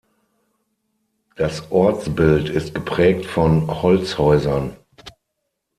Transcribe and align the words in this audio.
Das 1.35 1.69
Ortsbild 1.71 2.49
ist 2.49 2.73
geprägt 2.73 3.27
von 3.27 3.83
Holzhäusern. 3.83 4.75